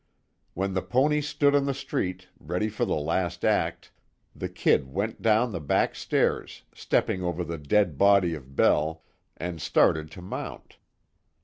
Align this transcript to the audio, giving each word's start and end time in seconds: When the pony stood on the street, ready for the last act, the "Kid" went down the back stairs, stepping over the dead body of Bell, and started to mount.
When 0.55 0.73
the 0.73 0.81
pony 0.81 1.21
stood 1.21 1.53
on 1.53 1.65
the 1.65 1.75
street, 1.75 2.27
ready 2.39 2.69
for 2.69 2.85
the 2.85 2.95
last 2.95 3.45
act, 3.45 3.91
the 4.35 4.49
"Kid" 4.49 4.87
went 4.91 5.21
down 5.21 5.51
the 5.51 5.61
back 5.61 5.93
stairs, 5.93 6.63
stepping 6.73 7.21
over 7.21 7.43
the 7.43 7.59
dead 7.59 7.99
body 7.99 8.33
of 8.33 8.55
Bell, 8.55 9.03
and 9.37 9.61
started 9.61 10.09
to 10.13 10.21
mount. 10.23 10.77